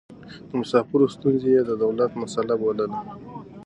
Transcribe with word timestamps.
د 0.47 0.49
مسافرو 0.61 1.11
ستونزې 1.15 1.49
يې 1.55 1.61
د 1.69 1.71
دولت 1.83 2.11
مسئله 2.21 2.53
بلله. 2.61 2.97